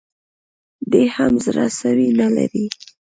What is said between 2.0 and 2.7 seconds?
نه لري